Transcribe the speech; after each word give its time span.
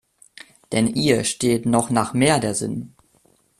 Denn 0.71 0.87
ihr 0.95 1.23
steht 1.25 1.67
noch 1.67 1.91
nach 1.91 2.15
mehr 2.15 2.39
der 2.39 2.55
Sinn. 2.55 2.95